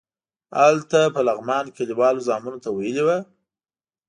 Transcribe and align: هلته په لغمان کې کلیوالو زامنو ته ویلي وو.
هلته 0.59 0.99
په 1.15 1.21
لغمان 1.27 1.63
کې 1.67 1.75
کلیوالو 1.79 2.25
زامنو 2.27 2.61
ته 2.63 2.69
ویلي 2.71 3.03
وو. 3.05 3.19